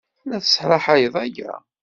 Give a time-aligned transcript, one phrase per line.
[0.29, 1.51] La tesraḥayed aya?